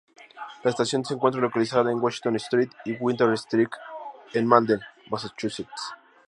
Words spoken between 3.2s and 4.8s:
Street en Malden,